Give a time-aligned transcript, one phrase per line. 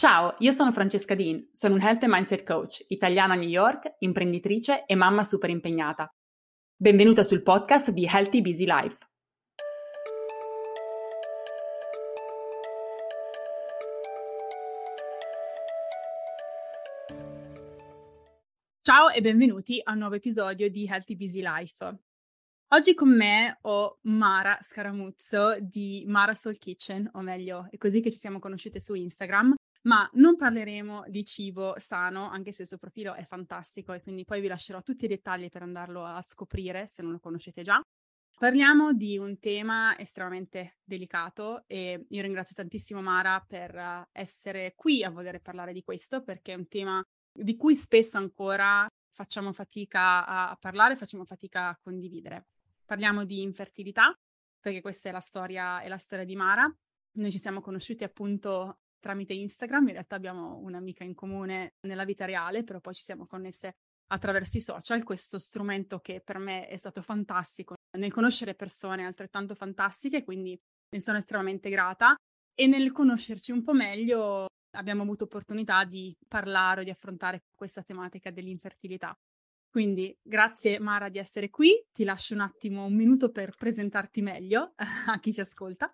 [0.00, 3.96] Ciao, io sono Francesca Dean, sono un Health and Mindset Coach, italiana a New York,
[3.98, 6.10] imprenditrice e mamma super impegnata.
[6.74, 8.96] Benvenuta sul podcast di Healthy Busy Life.
[18.80, 21.98] Ciao e benvenuti a un nuovo episodio di Healthy Busy Life.
[22.68, 28.10] Oggi con me ho Mara Scaramuzzo di Mara Soul Kitchen, o meglio, è così che
[28.10, 32.78] ci siamo conosciute su Instagram ma non parleremo di cibo sano, anche se il suo
[32.78, 36.86] profilo è fantastico e quindi poi vi lascerò tutti i dettagli per andarlo a scoprire
[36.86, 37.80] se non lo conoscete già.
[38.40, 45.10] Parliamo di un tema estremamente delicato e io ringrazio tantissimo Mara per essere qui a
[45.10, 50.56] voler parlare di questo perché è un tema di cui spesso ancora facciamo fatica a
[50.58, 52.46] parlare, facciamo fatica a condividere.
[52.86, 54.18] Parliamo di infertilità
[54.58, 56.74] perché questa è la storia, è la storia di Mara.
[57.12, 62.24] Noi ci siamo conosciuti appunto tramite Instagram, in realtà abbiamo un'amica in comune nella vita
[62.24, 63.72] reale, però poi ci siamo connesse
[64.12, 69.54] attraverso i social, questo strumento che per me è stato fantastico nel conoscere persone altrettanto
[69.54, 70.58] fantastiche, quindi
[70.92, 72.14] ne sono estremamente grata
[72.54, 77.82] e nel conoscerci un po' meglio abbiamo avuto opportunità di parlare o di affrontare questa
[77.82, 79.16] tematica dell'infertilità.
[79.68, 84.72] Quindi grazie Mara di essere qui, ti lascio un attimo un minuto per presentarti meglio
[85.06, 85.92] a chi ci ascolta.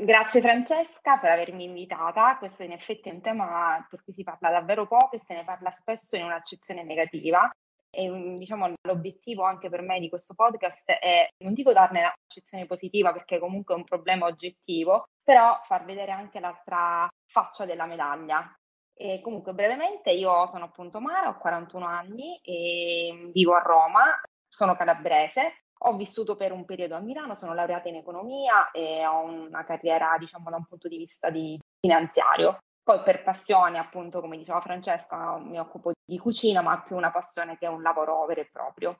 [0.00, 2.38] Grazie Francesca per avermi invitata.
[2.38, 5.42] Questo in effetti è un tema per cui si parla davvero poco e se ne
[5.42, 7.50] parla spesso in un'accezione negativa.
[7.90, 12.66] E mm, diciamo l'obiettivo anche per me di questo podcast è, non dico darne un'accezione
[12.66, 18.54] positiva perché comunque è un problema oggettivo, però far vedere anche l'altra faccia della medaglia.
[18.94, 24.76] E comunque brevemente io sono appunto Mara, ho 41 anni e vivo a Roma, sono
[24.76, 29.64] calabrese ho vissuto per un periodo a Milano, sono laureata in economia e ho una
[29.64, 32.58] carriera, diciamo, da un punto di vista di finanziario.
[32.82, 37.58] Poi per passione, appunto, come diceva Francesca, mi occupo di cucina, ma più una passione
[37.58, 38.98] che un lavoro vero e proprio.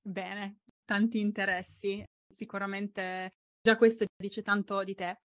[0.00, 2.04] Bene, tanti interessi.
[2.28, 5.20] Sicuramente già questo dice tanto di te.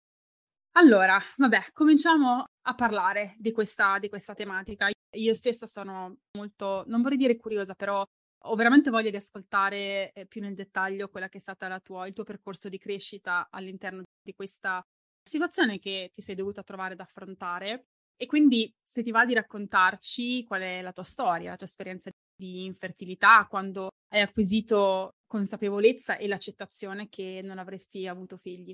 [0.78, 4.90] Allora, vabbè, cominciamo a parlare di questa, di questa tematica.
[5.16, 8.04] Io stessa sono molto, non vorrei dire curiosa, però
[8.48, 12.14] ho veramente voglia di ascoltare eh, più nel dettaglio quella che è stata tua, il
[12.14, 14.82] tuo percorso di crescita all'interno di questa
[15.22, 17.86] situazione che ti sei dovuta trovare ad affrontare.
[18.18, 22.10] E quindi se ti va di raccontarci qual è la tua storia, la tua esperienza
[22.36, 28.74] di infertilità, quando hai acquisito consapevolezza e l'accettazione che non avresti avuto figli.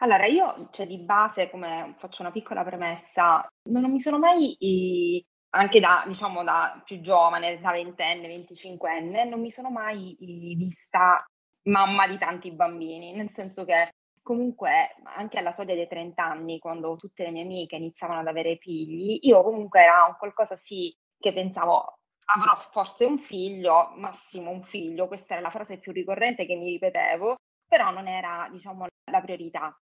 [0.00, 5.80] Allora, io, cioè, di base, come faccio una piccola premessa, non mi sono mai anche
[5.80, 11.24] da, diciamo, da più giovane, da ventenne, venticinquenne, non mi sono mai vista
[11.64, 13.90] mamma di tanti bambini, nel senso che
[14.22, 18.56] comunque anche alla soglia dei 30 anni, quando tutte le mie amiche iniziavano ad avere
[18.56, 24.62] figli, io comunque era un qualcosa sì che pensavo avrò forse un figlio, massimo un
[24.64, 27.36] figlio, questa era la frase più ricorrente che mi ripetevo,
[27.68, 29.76] però non era, diciamo, la priorità.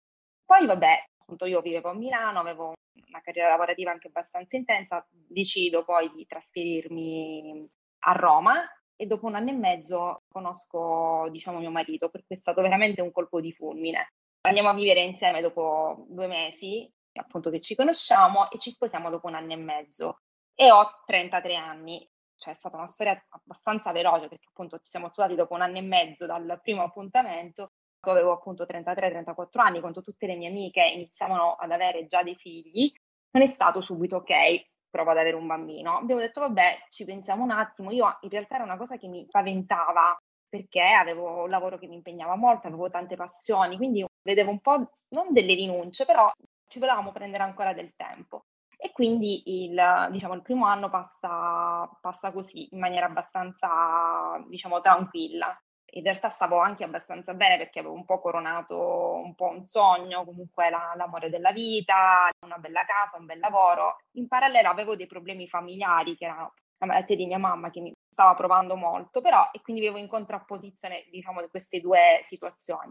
[0.44, 2.74] Poi vabbè, appunto io vivevo a Milano, avevo
[3.08, 7.68] una carriera lavorativa anche abbastanza intensa, decido poi di trasferirmi
[8.06, 8.62] a Roma
[8.96, 13.10] e dopo un anno e mezzo conosco, diciamo, mio marito, perché è stato veramente un
[13.10, 14.12] colpo di fulmine.
[14.42, 19.26] Andiamo a vivere insieme dopo due mesi, appunto che ci conosciamo, e ci sposiamo dopo
[19.26, 20.20] un anno e mezzo.
[20.54, 25.10] E ho 33 anni, cioè è stata una storia abbastanza veloce perché appunto ci siamo
[25.10, 27.72] sposati dopo un anno e mezzo dal primo appuntamento
[28.10, 32.92] avevo appunto 33-34 anni, quando tutte le mie amiche iniziavano ad avere già dei figli,
[33.30, 35.98] non è stato subito ok, provo ad avere un bambino.
[35.98, 37.90] Abbiamo detto vabbè, ci pensiamo un attimo.
[37.90, 40.16] Io in realtà era una cosa che mi spaventava
[40.48, 44.92] perché avevo un lavoro che mi impegnava molto, avevo tante passioni, quindi vedevo un po'
[45.08, 46.30] non delle rinunce, però
[46.68, 48.44] ci volevamo prendere ancora del tempo.
[48.76, 55.58] E quindi il, diciamo, il primo anno passa, passa così, in maniera abbastanza, diciamo, tranquilla
[55.96, 60.24] in realtà stavo anche abbastanza bene perché avevo un po' coronato un po' un sogno,
[60.24, 63.98] comunque la, l'amore della vita, una bella casa, un bel lavoro.
[64.12, 67.92] In parallelo avevo dei problemi familiari, che era la malattia di mia mamma che mi
[68.10, 72.90] stava provando molto, però e quindi avevo in contrapposizione, diciamo, queste due situazioni.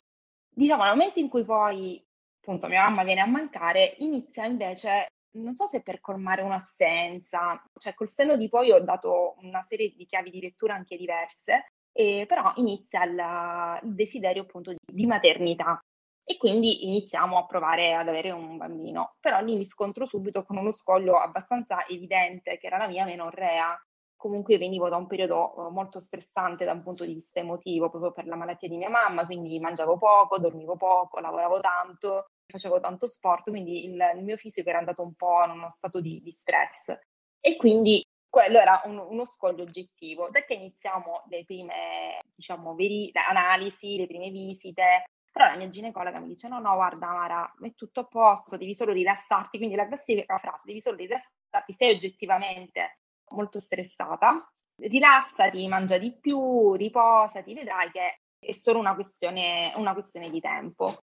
[0.56, 2.02] Diciamo, nel momento in cui poi
[2.40, 7.94] appunto mia mamma viene a mancare, inizia invece non so se per colmare un'assenza, cioè
[7.96, 12.26] col senno di poi ho dato una serie di chiavi di lettura anche diverse e
[12.28, 15.80] però inizia il, il desiderio appunto di, di, maternità
[16.26, 19.16] e quindi iniziamo a provare ad avere un bambino.
[19.20, 23.80] Però lì mi scontro subito con uno scoglio abbastanza evidente che era la mia menorrea.
[24.16, 28.12] Comunque venivo da un periodo eh, molto stressante da un punto di vista emotivo, proprio
[28.12, 33.08] per la malattia di mia mamma, quindi mangiavo poco, dormivo poco, lavoravo tanto facevo tanto
[33.08, 36.32] sport, quindi il, il, mio fisico era andato un po' in uno stato di, di
[36.32, 36.96] stress.
[37.40, 40.32] E quindi quello era un, uno scoglio oggettivo.
[40.32, 46.20] Da che iniziamo le prime, diciamo, veri, analisi, le prime visite, però la mia ginecologa
[46.20, 49.58] mi dice: No, no, guarda, Mara, è tutto a posto, devi solo rilassarti.
[49.60, 52.98] Quindi la classica frase: devi solo rilassarti, sei oggettivamente
[53.34, 54.52] molto stressata.
[54.82, 61.04] Rilassati, mangia di più, riposati, vedrai che è solo una questione, una questione di tempo.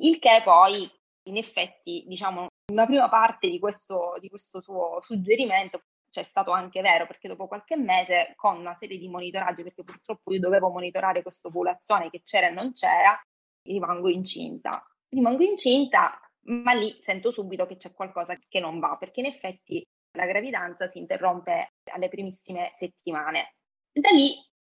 [0.00, 0.90] Il che poi,
[1.28, 5.78] in effetti, diciamo, una prima parte di questo, di questo suo suggerimento
[6.14, 10.32] c'è stato anche vero, perché dopo qualche mese, con una serie di monitoraggi, perché purtroppo
[10.32, 13.20] io dovevo monitorare questa ovulazione che c'era e non c'era,
[13.62, 14.86] rimango incinta.
[15.08, 19.84] Rimango incinta, ma lì sento subito che c'è qualcosa che non va, perché in effetti
[20.16, 23.56] la gravidanza si interrompe alle primissime settimane.
[23.92, 24.34] Da lì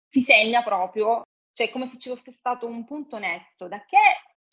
[0.09, 3.97] si segna proprio, cioè come se ci fosse stato un punto netto, da che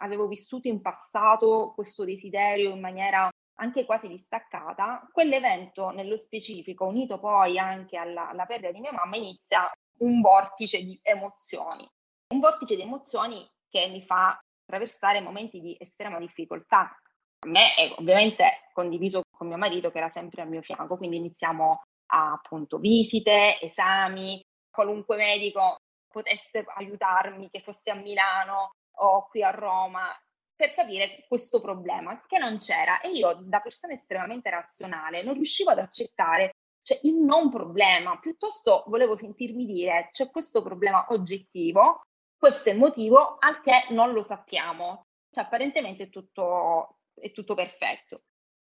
[0.02, 7.20] avevo vissuto in passato questo desiderio in maniera anche quasi distaccata, quell'evento nello specifico, unito
[7.20, 11.88] poi anche alla, alla perdita di mia mamma, inizia un vortice di emozioni.
[12.34, 16.98] Un vortice di emozioni che mi fa attraversare momenti di estrema difficoltà.
[17.40, 21.18] A me è ovviamente condiviso con mio marito che era sempre al mio fianco, quindi
[21.18, 29.44] iniziamo a appunto visite, esami, qualunque medico potesse aiutarmi, che fosse a Milano o qui
[29.44, 30.16] a Roma,
[30.56, 33.00] per capire questo problema che non c'era.
[33.02, 38.84] E io da persona estremamente razionale non riuscivo ad accettare cioè, il non problema, piuttosto
[38.88, 42.04] volevo sentirmi dire c'è questo problema oggettivo,
[42.38, 47.56] questo è il motivo al che non lo sappiamo, cioè apparentemente è tutto, è tutto
[47.56, 48.22] perfetto.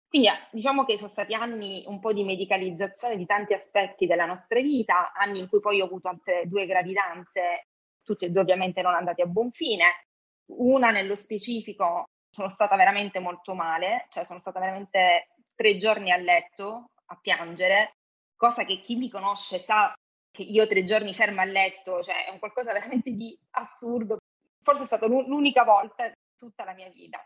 [0.09, 4.61] Quindi diciamo che sono stati anni un po' di medicalizzazione di tanti aspetti della nostra
[4.61, 7.69] vita, anni in cui poi ho avuto altre due gravidanze,
[8.03, 10.08] tutte e due ovviamente non andate a buon fine,
[10.49, 16.17] una nello specifico sono stata veramente molto male, cioè sono stata veramente tre giorni a
[16.17, 17.97] letto a piangere,
[18.37, 19.93] cosa che chi mi conosce sa
[20.31, 24.19] che io tre giorni ferma a letto, cioè è un qualcosa veramente di assurdo.
[24.63, 27.25] Forse è stata l'unica volta in tutta la mia vita.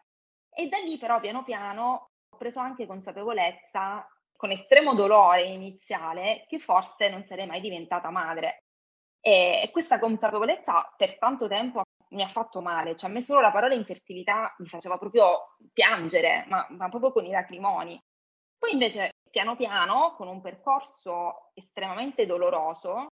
[0.48, 6.58] E da lì però piano piano ho preso anche consapevolezza, con estremo dolore iniziale, che
[6.58, 8.61] forse non sarei mai diventata madre.
[9.24, 13.52] E questa consapevolezza per tanto tempo mi ha fatto male, cioè a me solo la
[13.52, 17.98] parola infertilità mi faceva proprio piangere, ma, ma proprio con i lacrimoni.
[18.58, 23.06] Poi invece piano piano, con un percorso estremamente doloroso,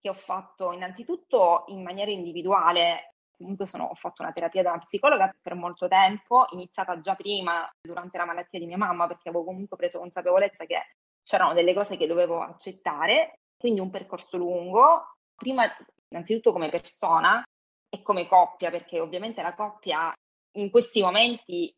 [0.00, 5.34] che ho fatto innanzitutto in maniera individuale, comunque sono, ho fatto una terapia da psicologa
[5.42, 9.76] per molto tempo, iniziata già prima durante la malattia di mia mamma, perché avevo comunque
[9.76, 15.64] preso consapevolezza che c'erano delle cose che dovevo accettare, quindi un percorso lungo, prima
[16.08, 17.42] innanzitutto come persona,
[17.90, 20.12] e come coppia, perché ovviamente la coppia
[20.56, 21.72] in questi momenti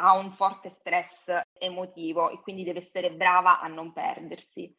[0.00, 4.74] ha un forte stress emotivo e quindi deve essere brava a non perdersi.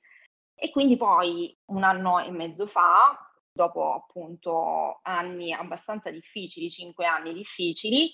[0.56, 3.18] E quindi poi un anno e mezzo fa,
[3.52, 8.12] dopo appunto anni abbastanza difficili, cinque anni difficili,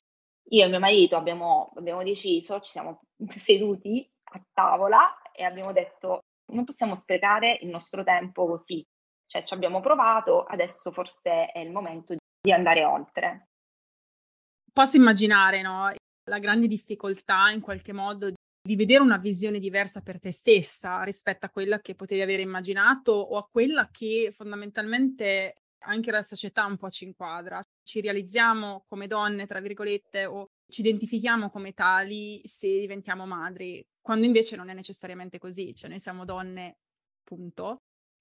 [0.50, 6.24] io e mio marito abbiamo, abbiamo deciso, ci siamo seduti a tavola e abbiamo detto
[6.52, 8.86] non possiamo sprecare il nostro tempo così,
[9.28, 13.50] cioè ci abbiamo provato, adesso forse è il momento di andare oltre.
[14.72, 15.92] Posso immaginare, no?
[16.30, 21.46] La grande difficoltà in qualche modo di vedere una visione diversa per te stessa rispetto
[21.46, 26.78] a quella che potevi avere immaginato o a quella che fondamentalmente anche la società un
[26.78, 27.62] po' ci inquadra.
[27.84, 34.26] Ci realizziamo come donne, tra virgolette, o ci identifichiamo come tali se diventiamo madri, quando
[34.26, 36.78] invece non è necessariamente così, cioè noi siamo donne,
[37.24, 37.78] punto,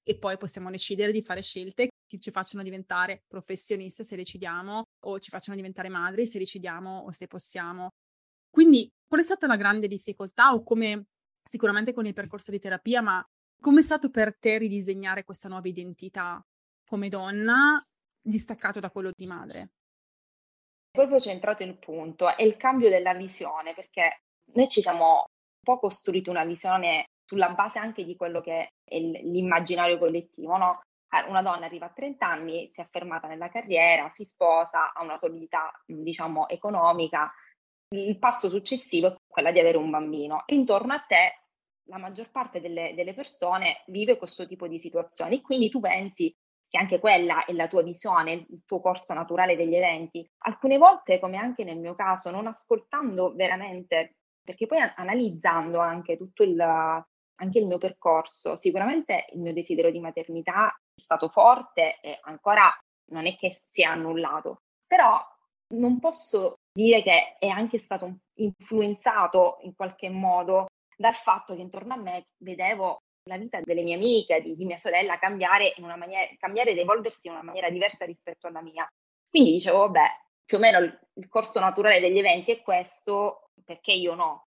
[0.09, 5.19] e poi possiamo decidere di fare scelte che ci facciano diventare professioniste se decidiamo o
[5.19, 7.89] ci facciano diventare madri se decidiamo o se possiamo.
[8.49, 11.07] Quindi qual è stata la grande difficoltà o come
[11.43, 13.25] sicuramente con il percorso di terapia, ma
[13.61, 16.41] come è stato per te ridisegnare questa nuova identità
[16.87, 17.85] come donna
[18.21, 19.71] distaccato da quello di madre?
[20.93, 24.23] Proprio centrato il punto, è il cambio della visione, perché
[24.55, 28.99] noi ci siamo un po' costruito una visione sulla base anche di quello che è
[28.99, 30.81] l'immaginario collettivo, no?
[31.09, 35.03] Ah, una donna arriva a 30 anni, si è affermata nella carriera, si sposa, ha
[35.03, 37.33] una solidità, diciamo, economica.
[37.95, 40.45] Il passo successivo è quella di avere un bambino.
[40.47, 41.43] E intorno a te
[41.89, 45.41] la maggior parte delle, delle persone vive questo tipo di situazioni.
[45.43, 46.35] Quindi tu pensi
[46.69, 50.29] che anche quella è la tua visione, il tuo corso naturale degli eventi.
[50.39, 56.43] Alcune volte, come anche nel mio caso, non ascoltando veramente, perché poi analizzando anche tutto
[56.43, 56.57] il,
[57.37, 62.75] anche il mio percorso, sicuramente il mio desiderio di maternità è stato forte e ancora
[63.11, 65.21] non è che si è annullato, però
[65.75, 70.67] non posso dire che è anche stato influenzato in qualche modo
[70.97, 74.79] dal fatto che intorno a me vedevo la vita delle mie amiche, di, di mia
[74.79, 78.87] sorella cambiare, in una maniera, cambiare ed evolversi in una maniera diversa rispetto alla mia.
[79.29, 80.07] Quindi dicevo, vabbè,
[80.45, 84.46] più o meno il, il corso naturale degli eventi è questo, perché io no?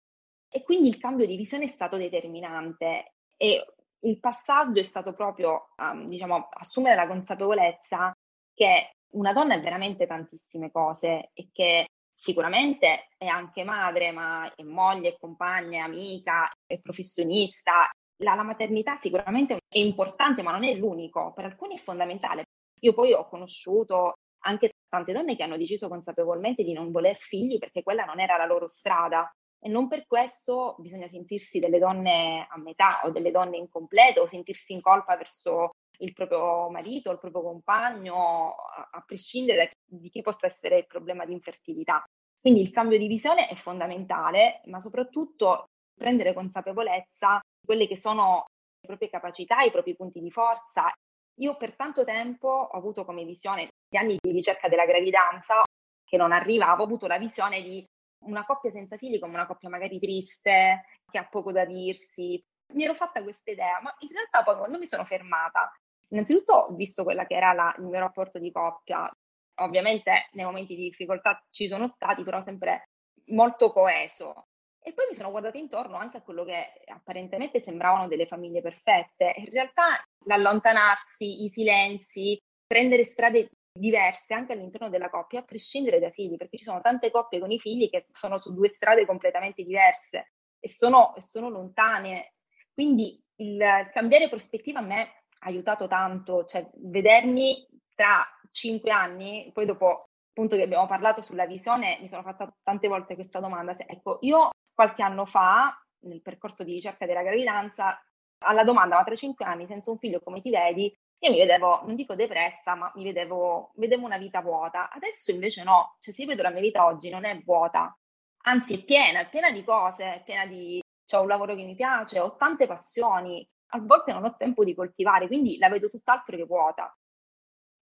[0.54, 5.70] E quindi il cambio di visione è stato determinante e il passaggio è stato proprio,
[5.78, 8.12] um, diciamo, assumere la consapevolezza
[8.52, 14.62] che una donna è veramente tantissime cose e che sicuramente è anche madre, ma è
[14.62, 17.90] moglie, è compagna, è amica, è professionista.
[18.18, 22.44] La, la maternità sicuramente è importante, ma non è l'unico, per alcuni è fondamentale.
[22.80, 27.56] Io poi ho conosciuto anche tante donne che hanno deciso consapevolmente di non voler figli
[27.56, 29.32] perché quella non era la loro strada
[29.64, 34.28] e non per questo bisogna sentirsi delle donne a metà o delle donne incomplete o
[34.28, 40.08] sentirsi in colpa verso il proprio marito, il proprio compagno, a, a prescindere da di
[40.08, 42.02] chi possa essere il problema di infertilità.
[42.40, 48.46] Quindi il cambio di visione è fondamentale, ma soprattutto prendere consapevolezza di quelle che sono
[48.80, 50.92] le proprie capacità, i propri punti di forza.
[51.36, 55.62] Io per tanto tempo ho avuto come visione, gli anni di ricerca della gravidanza,
[56.04, 57.84] che non arrivavo, ho avuto la visione di
[58.24, 62.42] una coppia senza figli come una coppia magari triste, che ha poco da dirsi.
[62.74, 65.70] Mi ero fatta questa idea, ma in realtà poi quando mi sono fermata,
[66.08, 69.10] innanzitutto ho visto quella che era la, il mio rapporto di coppia.
[69.56, 72.88] Ovviamente nei momenti di difficoltà ci sono stati, però sempre
[73.26, 74.46] molto coeso.
[74.84, 79.34] E poi mi sono guardata intorno anche a quello che apparentemente sembravano delle famiglie perfette.
[79.36, 86.12] In realtà l'allontanarsi, i silenzi, prendere strade diverse anche all'interno della coppia, a prescindere dai
[86.12, 89.62] figli, perché ci sono tante coppie con i figli che sono su due strade completamente
[89.62, 92.34] diverse e sono, sono lontane.
[92.72, 99.50] Quindi il, il cambiare prospettiva a me ha aiutato tanto, cioè vedermi tra cinque anni,
[99.52, 103.76] poi dopo appunto che abbiamo parlato sulla visione, mi sono fatta tante volte questa domanda.
[103.76, 108.02] Ecco, io qualche anno fa, nel percorso di ricerca della gravidanza,
[108.44, 110.94] alla domanda, ma tra cinque anni senza un figlio come ti vedi?
[111.24, 114.90] Io mi vedevo, non dico depressa, ma mi vedevo, vedevo una vita vuota.
[114.90, 117.96] Adesso invece no, cioè se io vedo la mia vita oggi non è vuota,
[118.44, 120.82] anzi è piena, è piena di cose, è piena di...
[121.12, 124.74] ho un lavoro che mi piace, ho tante passioni, a volte non ho tempo di
[124.74, 126.92] coltivare, quindi la vedo tutt'altro che vuota.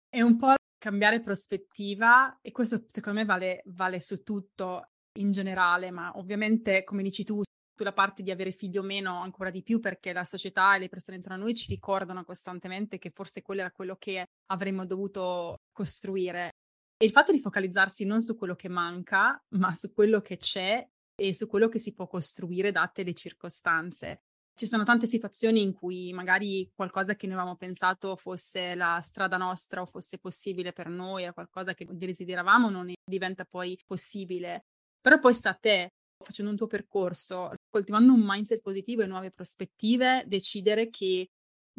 [0.08, 5.90] È un po' cambiare prospettiva e questo secondo me vale, vale su tutto in generale,
[5.90, 7.42] ma ovviamente come dici tu,
[7.76, 10.88] sulla parte di avere figli o meno ancora di più perché la società e le
[10.88, 15.56] persone intorno a noi ci ricordano costantemente che forse quello era quello che avremmo dovuto
[15.72, 16.50] costruire.
[16.96, 20.86] E il fatto di focalizzarsi non su quello che manca, ma su quello che c'è
[21.16, 24.22] e su quello che si può costruire date le circostanze.
[24.56, 29.36] Ci sono tante situazioni in cui magari qualcosa che noi avevamo pensato fosse la strada
[29.36, 34.66] nostra o fosse possibile per noi, era qualcosa che desideravamo, non diventa poi possibile.
[35.00, 35.88] Però poi sta a te
[36.24, 41.30] facendo un tuo percorso, coltivando un mindset positivo e nuove prospettive, decidere che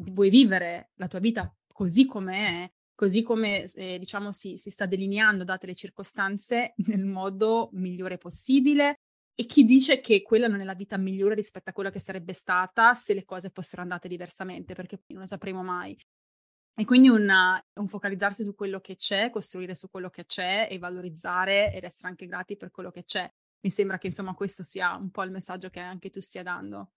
[0.01, 5.45] vuoi vivere la tua vita così com'è, così come eh, diciamo si, si sta delineando
[5.45, 9.03] date le circostanze nel modo migliore possibile
[9.35, 12.33] e chi dice che quella non è la vita migliore rispetto a quella che sarebbe
[12.33, 15.97] stata se le cose fossero andate diversamente, perché non lo sapremo mai.
[16.77, 17.29] E quindi un,
[17.73, 22.09] un, focalizzarsi su quello che c'è, costruire su quello che c'è e valorizzare ed essere
[22.09, 23.29] anche grati per quello che c'è
[23.65, 26.91] mi sembra che insomma questo sia un po' il messaggio che anche tu stia dando.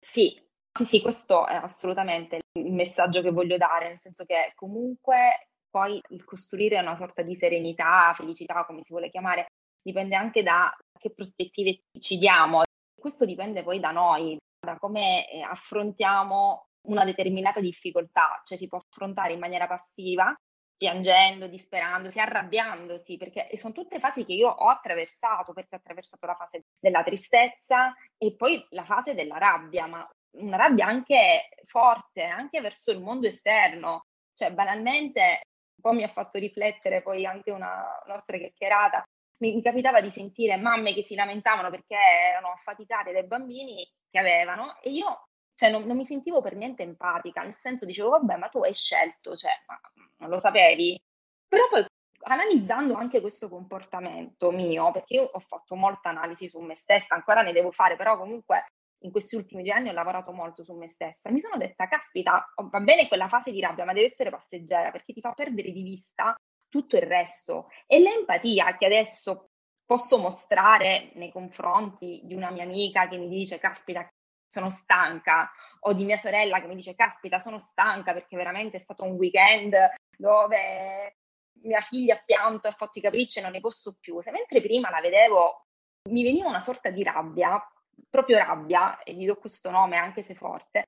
[0.00, 5.50] Sì, sì, sì, questo è assolutamente il messaggio che voglio dare, nel senso che comunque
[5.68, 9.48] poi il costruire una sorta di serenità, felicità, come si vuole chiamare,
[9.82, 12.62] dipende anche da che prospettive ci diamo.
[12.98, 18.78] Questo dipende poi da noi, da come eh, affrontiamo una determinata difficoltà, cioè si può
[18.78, 20.34] affrontare in maniera passiva
[20.76, 26.34] piangendo, disperandosi, arrabbiandosi, perché sono tutte fasi che io ho attraversato, perché ho attraversato la
[26.34, 32.60] fase della tristezza e poi la fase della rabbia, ma una rabbia anche forte, anche
[32.60, 34.06] verso il mondo esterno.
[34.34, 35.40] Cioè, banalmente,
[35.76, 39.04] un po' mi ha fatto riflettere poi anche una nostra chiacchierata.
[39.38, 41.96] Mi, capitava di sentire mamme che si lamentavano perché
[42.30, 46.82] erano affaticate dai bambini che avevano e io cioè, non, non mi sentivo per niente
[46.82, 49.80] empatica, nel senso dicevo, vabbè, ma tu hai scelto, cioè, ma
[50.18, 51.00] non lo sapevi?
[51.48, 51.84] Però poi
[52.26, 57.42] analizzando anche questo comportamento mio, perché io ho fatto molta analisi su me stessa, ancora
[57.42, 58.66] ne devo fare, però comunque
[59.04, 61.30] in questi ultimi due anni ho lavorato molto su me stessa.
[61.30, 64.90] Mi sono detta, caspita, oh, va bene quella fase di rabbia, ma deve essere passeggera
[64.90, 66.34] perché ti fa perdere di vista
[66.68, 67.68] tutto il resto.
[67.86, 69.50] E l'empatia che adesso
[69.84, 74.08] posso mostrare nei confronti di una mia amica che mi dice, caspita,
[74.46, 78.80] sono stanca, o di mia sorella che mi dice, caspita, sono stanca perché veramente è
[78.80, 79.74] stato un weekend
[80.16, 81.16] dove
[81.62, 84.20] mia figlia ha pianto, ha fatto i capricci e non ne posso più.
[84.22, 85.66] Se mentre prima la vedevo,
[86.10, 87.60] mi veniva una sorta di rabbia,
[88.08, 90.84] proprio rabbia, e gli do questo nome anche se forte.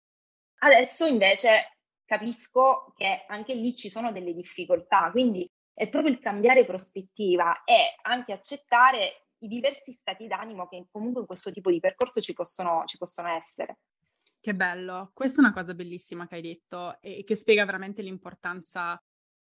[0.59, 6.65] Adesso invece capisco che anche lì ci sono delle difficoltà, quindi è proprio il cambiare
[6.65, 12.21] prospettiva e anche accettare i diversi stati d'animo che comunque in questo tipo di percorso
[12.21, 13.79] ci possono, ci possono essere.
[14.41, 19.01] Che bello, questa è una cosa bellissima che hai detto e che spiega veramente l'importanza,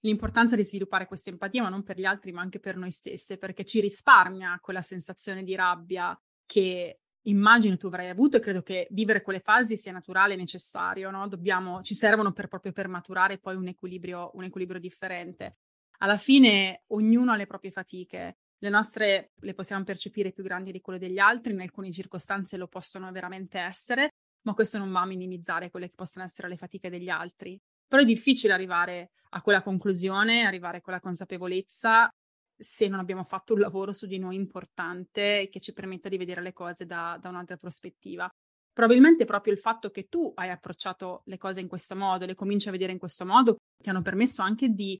[0.00, 3.36] l'importanza di sviluppare questa empatia, ma non per gli altri, ma anche per noi stesse,
[3.36, 8.86] perché ci risparmia quella sensazione di rabbia che immagino tu avrai avuto e credo che
[8.90, 11.28] vivere quelle fasi sia naturale e necessario, no?
[11.28, 15.58] Dobbiamo, ci servono per, proprio per maturare poi un equilibrio, un equilibrio differente.
[15.98, 20.80] Alla fine ognuno ha le proprie fatiche, le nostre le possiamo percepire più grandi di
[20.80, 24.10] quelle degli altri, in alcune circostanze lo possono veramente essere,
[24.42, 27.58] ma questo non va a minimizzare quelle che possono essere le fatiche degli altri.
[27.86, 32.10] Però è difficile arrivare a quella conclusione, arrivare a quella consapevolezza
[32.58, 36.40] se non abbiamo fatto un lavoro su di noi importante che ci permetta di vedere
[36.40, 38.28] le cose da, da un'altra prospettiva.
[38.72, 42.68] Probabilmente proprio il fatto che tu hai approcciato le cose in questo modo, le cominci
[42.68, 44.98] a vedere in questo modo, ti hanno permesso anche di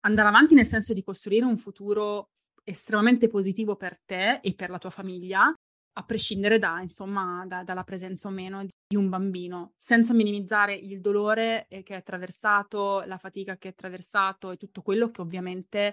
[0.00, 2.28] andare avanti nel senso di costruire un futuro
[2.64, 5.52] estremamente positivo per te e per la tua famiglia,
[5.96, 11.00] a prescindere da, insomma, da, dalla presenza o meno di un bambino, senza minimizzare il
[11.00, 15.92] dolore che hai attraversato, la fatica che hai attraversato e tutto quello che ovviamente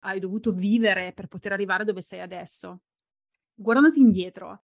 [0.00, 2.82] hai dovuto vivere per poter arrivare dove sei adesso.
[3.54, 4.64] Guardandoti indietro,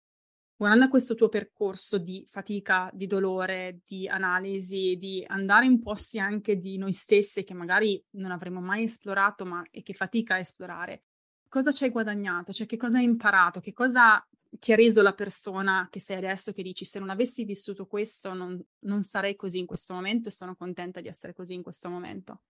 [0.56, 6.60] guardando questo tuo percorso di fatica, di dolore, di analisi, di andare in posti anche
[6.60, 11.04] di noi stesse che magari non avremmo mai esplorato, ma e che fatica a esplorare,
[11.52, 12.54] cosa ci hai guadagnato?
[12.54, 13.60] Cioè, che cosa hai imparato?
[13.60, 14.26] Che cosa
[14.58, 18.34] ti ha reso la persona che sei adesso che dici se non avessi vissuto questo
[18.34, 21.90] non, non sarei così in questo momento e sono contenta di essere così in questo
[21.90, 22.42] momento?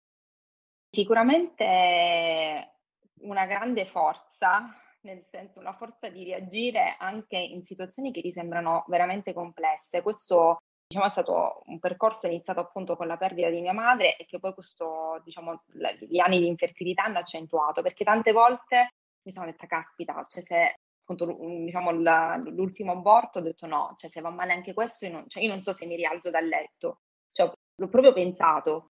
[0.90, 2.74] Sicuramente
[3.20, 4.68] una grande forza,
[5.02, 10.02] nel senso una forza di reagire anche in situazioni che ti sembrano veramente complesse.
[10.02, 10.58] Questo
[10.90, 14.40] diciamo, è stato un percorso iniziato appunto con la perdita di mia madre e che
[14.40, 15.62] poi questo, diciamo,
[16.00, 20.74] gli anni di infertilità hanno accentuato, perché tante volte mi sono detta, caspita, cioè se
[21.00, 25.28] appunto diciamo, l'ultimo aborto ho detto no, cioè se va male anche questo, io non,
[25.28, 28.90] cioè, io non so se mi rialzo dal letto, cioè, l'ho proprio pensato,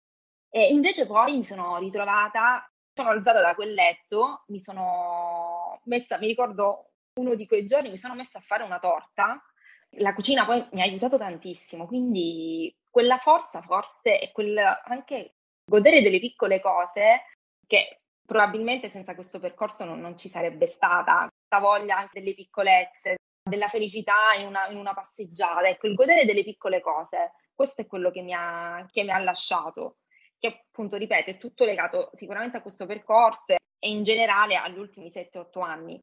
[0.49, 6.27] e invece poi mi sono ritrovata, sono alzata da quel letto, mi sono messa, mi
[6.27, 9.43] ricordo uno di quei giorni, mi sono messa a fare una torta.
[9.97, 16.03] La cucina poi mi ha aiutato tantissimo, quindi quella forza forse è quel anche godere
[16.03, 17.23] delle piccole cose
[17.67, 23.17] che probabilmente senza questo percorso non, non ci sarebbe stata, questa voglia anche delle piccolezze,
[23.43, 27.87] della felicità in una, in una passeggiata, ecco, il godere delle piccole cose, questo è
[27.87, 29.97] quello che mi ha, che mi ha lasciato
[30.43, 35.09] che appunto, ripeto, è tutto legato sicuramente a questo percorso e in generale agli ultimi
[35.09, 36.01] 7-8 anni.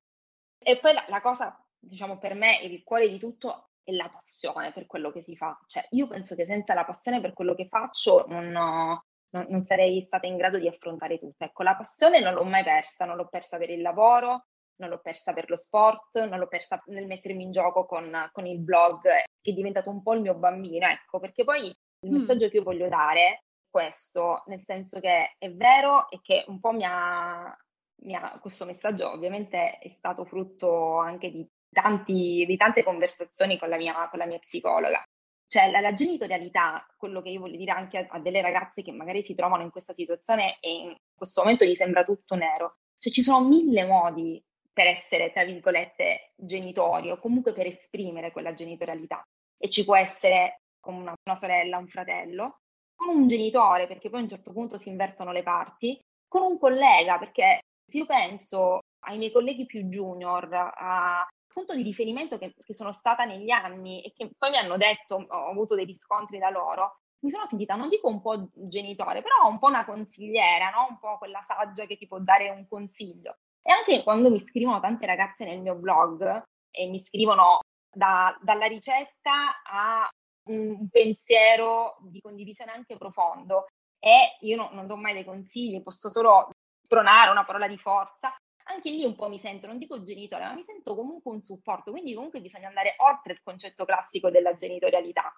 [0.57, 4.71] E poi la, la cosa, diciamo, per me il cuore di tutto è la passione
[4.71, 5.57] per quello che si fa.
[5.65, 9.63] Cioè, io penso che senza la passione per quello che faccio non, ho, non, non
[9.63, 11.43] sarei stata in grado di affrontare tutto.
[11.43, 14.45] Ecco, la passione non l'ho mai persa, non l'ho persa per il lavoro,
[14.79, 18.45] non l'ho persa per lo sport, non l'ho persa nel mettermi in gioco con, con
[18.45, 22.13] il blog, che è diventato un po' il mio bambino, ecco, perché poi il mm.
[22.13, 22.49] messaggio mm.
[22.49, 26.85] che io voglio dare questo, nel senso che è vero e che un po' mi
[26.85, 27.55] ha,
[28.03, 33.69] mi ha questo messaggio ovviamente è stato frutto anche di, tanti, di tante conversazioni con
[33.69, 35.03] la mia, con la mia psicologa.
[35.47, 38.91] Cioè la, la, genitorialità, quello che io voglio dire anche a, a, delle ragazze che
[38.91, 43.11] magari si trovano in questa situazione e in questo momento gli sembra tutto nero, cioè
[43.11, 49.23] ci sono mille modi per essere, tra virgolette, genitori o comunque per esprimere quella genitorialità.
[49.57, 52.59] E ci può essere come una, una sorella, un fratello,
[52.95, 56.59] con un genitore, perché poi a un certo punto si invertono le parti, con un
[56.59, 62.53] collega, perché se io penso ai miei colleghi più junior, a punto di riferimento che,
[62.63, 66.37] che, sono stata negli anni e che poi mi hanno detto, ho avuto dei riscontri
[66.37, 70.69] da loro, mi sono sentita, non dico un po' genitore, però un po' una consigliera,
[70.69, 70.87] no?
[70.89, 73.37] un po' quella saggia che ti può dare un consiglio.
[73.61, 77.59] E anche quando mi scrivono tante ragazze nel mio blog e mi scrivono
[77.91, 80.09] da, dalla ricetta a
[80.49, 83.65] un pensiero di condivisione anche profondo
[83.99, 86.49] e io no, non do mai dei consigli, posso solo
[86.81, 88.33] spronare una parola di forza.
[88.69, 91.91] Anche lì un po' mi sento, non dico genitore, ma mi sento comunque un supporto,
[91.91, 95.33] quindi comunque bisogna andare oltre il concetto classico della genitorialità.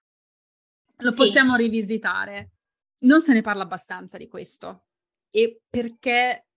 [0.98, 1.16] Lo sì.
[1.16, 2.52] possiamo rivisitare.
[3.00, 4.86] Non se ne parla abbastanza di questo.
[5.30, 6.48] E perché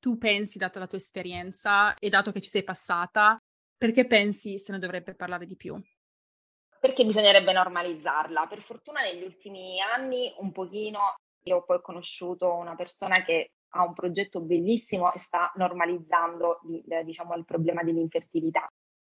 [0.00, 3.38] tu pensi, data la tua esperienza e dato che ci sei passata,
[3.76, 5.80] perché pensi se ne dovrebbe parlare di più?
[6.84, 8.46] perché bisognerebbe normalizzarla.
[8.46, 13.84] Per fortuna negli ultimi anni un pochino io ho poi conosciuto una persona che ha
[13.84, 16.60] un progetto bellissimo e sta normalizzando
[17.04, 18.66] diciamo, il problema dell'infertilità.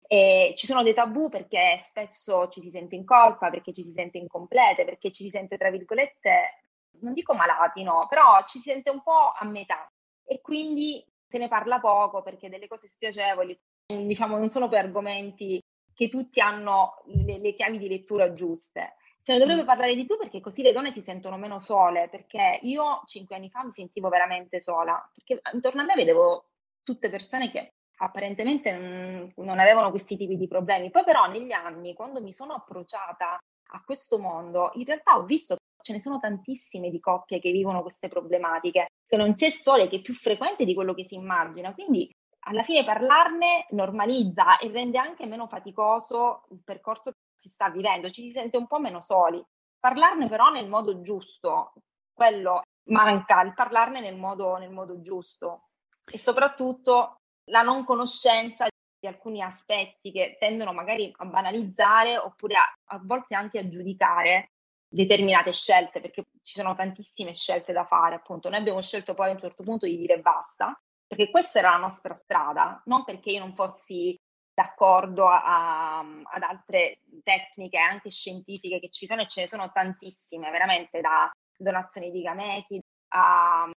[0.09, 3.91] E ci sono dei tabù perché spesso ci si sente in colpa, perché ci si
[3.91, 6.63] sente incomplete, perché ci si sente, tra virgolette,
[7.01, 9.91] non dico malati, no, però ci si sente un po' a metà
[10.25, 15.61] e quindi se ne parla poco perché delle cose spiacevoli, diciamo, non sono per argomenti
[15.93, 18.95] che tutti hanno le, le chiavi di lettura giuste.
[19.27, 19.65] Se ne dovrebbe mm.
[19.65, 23.49] parlare di più perché così le donne si sentono meno sole, perché io cinque anni
[23.49, 26.45] fa mi sentivo veramente sola, perché intorno a me vedevo
[26.81, 30.91] tutte persone che apparentemente non, non avevano questi tipi di problemi.
[30.91, 33.37] Poi però negli anni, quando mi sono approcciata
[33.71, 37.51] a questo mondo, in realtà ho visto che ce ne sono tantissime di coppie che
[37.51, 41.03] vivono queste problematiche, che non si è sole, che è più frequente di quello che
[41.03, 41.73] si immagina.
[41.73, 42.09] Quindi
[42.45, 48.23] alla fine parlarne normalizza e rende anche meno faticoso il percorso si sta vivendo, ci
[48.23, 49.43] si sente un po' meno soli.
[49.79, 51.73] Parlarne però nel modo giusto,
[52.13, 55.69] quello manca, il parlarne nel modo, nel modo giusto
[56.09, 58.67] e soprattutto la non conoscenza
[58.99, 64.51] di alcuni aspetti che tendono magari a banalizzare oppure a, a volte anche a giudicare
[64.89, 68.49] determinate scelte, perché ci sono tantissime scelte da fare, appunto.
[68.49, 71.77] Noi abbiamo scelto poi a un certo punto di dire basta, perché questa era la
[71.77, 74.17] nostra strada, non perché io non fossi
[74.57, 79.71] d'accordo a, a, ad altre tecniche anche scientifiche che ci sono e ce ne sono
[79.71, 83.69] tantissime, veramente da donazione di gameti a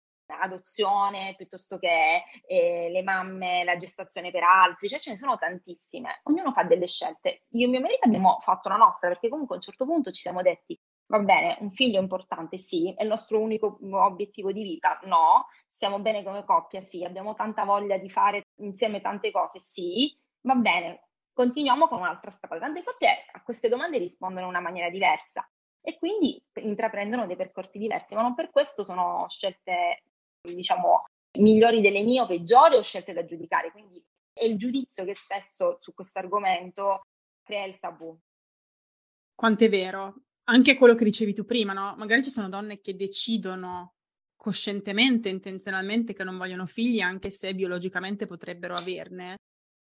[0.41, 6.21] adozione piuttosto che eh, le mamme, la gestazione per altri, cioè ce ne sono tantissime,
[6.25, 7.43] ognuno fa delle scelte.
[7.55, 10.21] Io e mio marito abbiamo fatto la nostra perché comunque a un certo punto ci
[10.21, 14.63] siamo detti va bene, un figlio è importante, sì, è il nostro unico obiettivo di
[14.63, 19.59] vita, no, stiamo bene come coppia, sì, abbiamo tanta voglia di fare insieme tante cose,
[19.59, 22.59] sì, va bene, continuiamo con un'altra strada.
[22.59, 25.49] Tante coppie a queste domande rispondono in una maniera diversa
[25.81, 30.03] e quindi intraprendono dei percorsi diversi, ma non per questo sono scelte
[30.41, 31.05] diciamo,
[31.39, 33.71] migliori delle mie o peggiori o scelte da giudicare.
[33.71, 37.07] Quindi è il giudizio che spesso su questo argomento
[37.43, 38.17] crea il tabù.
[39.35, 40.15] Quanto è vero.
[40.45, 41.95] Anche quello che dicevi tu prima, no?
[41.97, 43.95] Magari ci sono donne che decidono
[44.35, 49.37] coscientemente, intenzionalmente che non vogliono figli, anche se biologicamente potrebbero averne.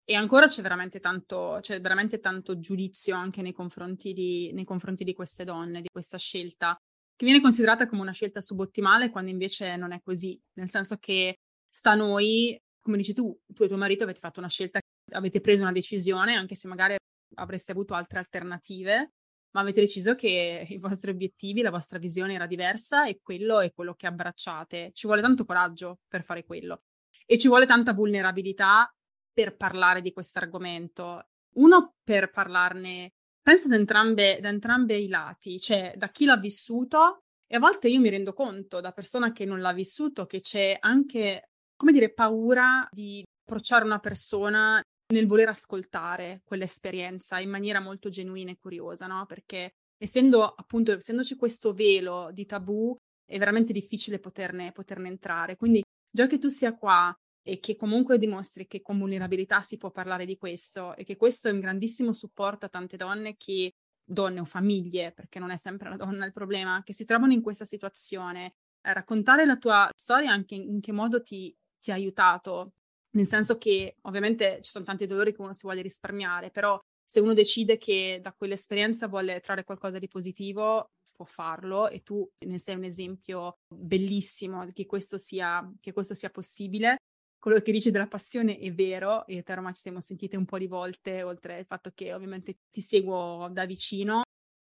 [0.06, 5.04] E ancora c'è veramente tanto, c'è veramente tanto giudizio anche nei confronti, di, nei confronti
[5.04, 6.78] di queste donne, di questa scelta
[7.16, 11.38] che viene considerata come una scelta subottimale quando invece non è così, nel senso che
[11.70, 14.80] sta a noi, come dici tu, tu e tuo marito avete fatto una scelta,
[15.12, 16.96] avete preso una decisione, anche se magari
[17.36, 19.12] avreste avuto altre alternative,
[19.52, 23.72] ma avete deciso che i vostri obiettivi, la vostra visione era diversa e quello è
[23.72, 24.92] quello che abbracciate.
[24.94, 26.82] Ci vuole tanto coraggio per fare quello
[27.26, 28.92] e ci vuole tanta vulnerabilità
[29.34, 31.28] per parlare di questo argomento.
[31.56, 37.20] Uno, per parlarne penso da entrambe, da entrambi i lati, cioè da chi l'ha vissuto
[37.46, 40.78] e a volte io mi rendo conto da persona che non l'ha vissuto che c'è
[40.80, 44.82] anche, come dire, paura di approcciare una persona
[45.14, 49.26] nel voler ascoltare quell'esperienza in maniera molto genuina e curiosa, no?
[49.26, 55.56] Perché essendo appunto, essendoci questo velo di tabù, è veramente difficile poterne, poterne entrare.
[55.56, 57.14] Quindi già che tu sia qua
[57.44, 61.50] e che comunque dimostri che con vulnerabilità si può parlare di questo e che questo
[61.50, 65.90] è un grandissimo supporto a tante donne che donne o famiglie, perché non è sempre
[65.90, 68.56] la donna il problema, che si trovano in questa situazione.
[68.82, 72.74] Eh, raccontare la tua storia anche in, in che modo ti, ti ha aiutato,
[73.12, 77.20] nel senso che ovviamente ci sono tanti dolori che uno si vuole risparmiare, però se
[77.20, 82.58] uno decide che da quell'esperienza vuole trarre qualcosa di positivo, può farlo e tu ne
[82.58, 86.98] sei un esempio bellissimo che questo sia, che questo sia possibile
[87.44, 90.66] quello che dici della passione è vero, e te ci siamo sentite un po' di
[90.66, 94.22] volte, oltre al fatto che ovviamente ti seguo da vicino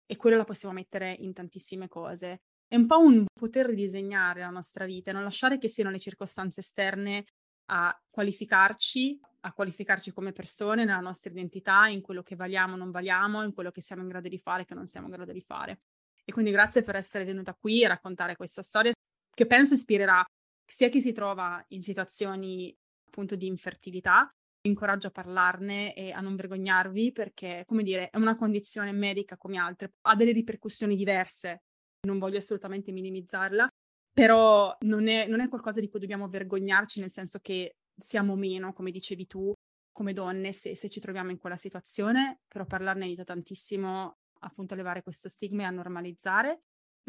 [0.05, 2.43] e quello la possiamo mettere in tantissime cose.
[2.69, 6.61] È un po' un poter ridisegnare la nostra vita, non lasciare che siano le circostanze
[6.61, 7.25] esterne
[7.71, 13.43] a qualificarci, a qualificarci come persone nella nostra identità, in quello che valiamo, non valiamo,
[13.43, 15.41] in quello che siamo in grado di fare, e che non siamo in grado di
[15.41, 15.81] fare.
[16.27, 18.93] E quindi grazie per essere venuta qui a raccontare questa storia
[19.31, 20.23] che penso ispirerà
[20.67, 22.77] sia chi si trova in situazioni
[23.07, 24.29] appunto di infertilità,
[24.63, 29.59] incoraggio a parlarne e a non vergognarvi perché, come dire, è una condizione medica come
[29.59, 31.63] altre, ha delle ripercussioni diverse,
[32.07, 33.69] non voglio assolutamente minimizzarla,
[34.13, 38.73] però non è, non è qualcosa di cui dobbiamo vergognarci nel senso che siamo meno,
[38.73, 39.53] come dicevi tu,
[39.93, 44.77] come donne se, se ci troviamo in quella situazione, però parlarne aiuta tantissimo appunto a
[44.77, 46.61] levare questo stigma e a normalizzare,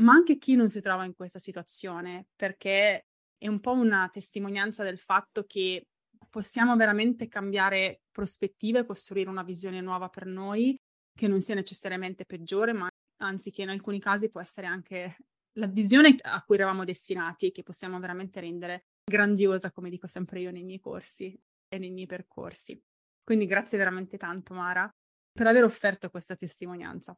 [0.01, 3.06] ma anche chi non si trova in questa situazione, perché
[3.37, 5.87] è un po' una testimonianza del fatto che
[6.29, 10.75] possiamo veramente cambiare prospettive, costruire una visione nuova per noi,
[11.15, 12.87] che non sia necessariamente peggiore, ma
[13.21, 15.15] anzi che in alcuni casi può essere anche
[15.53, 20.39] la visione a cui eravamo destinati e che possiamo veramente rendere grandiosa, come dico sempre
[20.41, 22.79] io nei miei corsi e nei miei percorsi.
[23.23, 24.89] Quindi grazie veramente tanto Mara
[25.31, 27.17] per aver offerto questa testimonianza.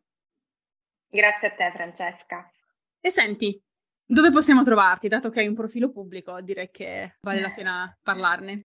[1.08, 2.52] Grazie a te Francesca.
[3.02, 3.62] E senti,
[4.12, 5.08] dove possiamo trovarti?
[5.08, 8.64] Dato che hai un profilo pubblico, direi che vale la pena parlarne.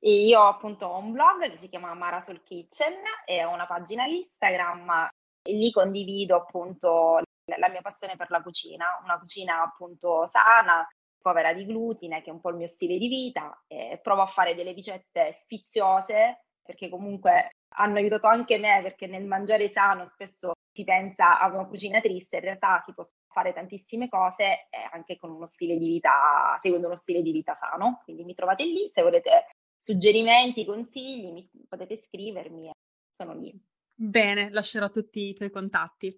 [0.00, 4.04] Io appunto ho un blog che si chiama Mara Soul Kitchen e ho una pagina
[4.04, 5.08] Instagram
[5.42, 7.20] e lì condivido appunto
[7.56, 10.86] la mia passione per la cucina, una cucina appunto sana,
[11.22, 14.26] povera di glutine, che è un po' il mio stile di vita, e provo a
[14.26, 20.54] fare delle ricette sfiziose perché comunque hanno aiutato anche me perché nel mangiare sano spesso
[20.76, 25.16] si pensa a una cucina triste, in realtà si possono fare tantissime cose eh, anche
[25.16, 28.02] con uno stile di vita, seguendo uno stile di vita sano.
[28.04, 29.46] Quindi mi trovate lì, se volete
[29.78, 32.72] suggerimenti, consigli, mi, potete scrivermi,
[33.10, 33.58] sono lì.
[33.94, 36.14] Bene, lascerò tutti i tuoi contatti.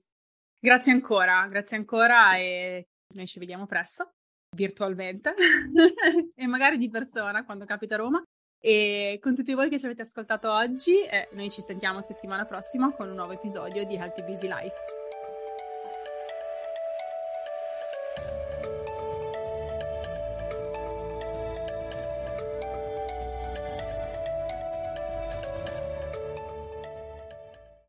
[0.59, 4.11] Grazie ancora, grazie ancora e noi ci vediamo presto,
[4.57, 5.35] virtualmente
[6.35, 8.23] e magari di persona quando capita a Roma.
[8.61, 12.93] E con tutti voi che ci avete ascoltato oggi, eh, noi ci sentiamo settimana prossima
[12.93, 14.98] con un nuovo episodio di Healthy Busy Life.